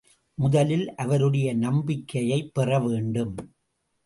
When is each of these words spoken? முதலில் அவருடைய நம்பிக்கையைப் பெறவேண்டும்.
முதலில் 0.35 0.95
அவருடைய 0.95 1.53
நம்பிக்கையைப் 1.53 2.53
பெறவேண்டும். 2.53 3.35